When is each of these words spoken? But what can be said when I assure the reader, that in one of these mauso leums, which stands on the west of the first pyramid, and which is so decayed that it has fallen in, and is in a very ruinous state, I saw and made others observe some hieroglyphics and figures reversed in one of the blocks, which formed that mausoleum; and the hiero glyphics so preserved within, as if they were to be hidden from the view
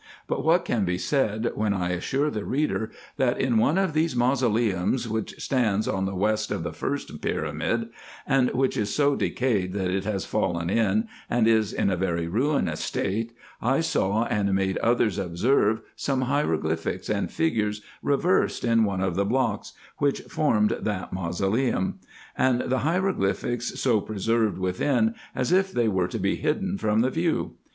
But 0.25 0.43
what 0.43 0.65
can 0.65 0.83
be 0.83 0.97
said 0.97 1.51
when 1.53 1.75
I 1.75 1.89
assure 1.91 2.31
the 2.31 2.43
reader, 2.43 2.89
that 3.17 3.39
in 3.39 3.59
one 3.59 3.77
of 3.77 3.93
these 3.93 4.15
mauso 4.15 4.49
leums, 4.51 5.05
which 5.07 5.35
stands 5.39 5.87
on 5.87 6.05
the 6.05 6.15
west 6.15 6.49
of 6.49 6.63
the 6.63 6.73
first 6.73 7.21
pyramid, 7.21 7.87
and 8.25 8.49
which 8.55 8.77
is 8.77 8.91
so 8.91 9.15
decayed 9.15 9.73
that 9.73 9.91
it 9.91 10.03
has 10.05 10.25
fallen 10.25 10.71
in, 10.71 11.07
and 11.29 11.47
is 11.47 11.71
in 11.71 11.91
a 11.91 11.95
very 11.95 12.27
ruinous 12.27 12.79
state, 12.79 13.31
I 13.61 13.81
saw 13.81 14.23
and 14.25 14.55
made 14.55 14.79
others 14.79 15.19
observe 15.19 15.81
some 15.95 16.21
hieroglyphics 16.21 17.07
and 17.07 17.29
figures 17.31 17.83
reversed 18.01 18.63
in 18.63 18.85
one 18.85 19.01
of 19.01 19.13
the 19.15 19.23
blocks, 19.23 19.73
which 19.99 20.21
formed 20.21 20.79
that 20.81 21.13
mausoleum; 21.13 21.99
and 22.35 22.61
the 22.61 22.79
hiero 22.79 23.13
glyphics 23.13 23.77
so 23.77 24.01
preserved 24.01 24.57
within, 24.57 25.13
as 25.35 25.51
if 25.51 25.71
they 25.71 25.87
were 25.87 26.07
to 26.07 26.17
be 26.17 26.37
hidden 26.37 26.79
from 26.79 27.01
the 27.01 27.11
view 27.11 27.53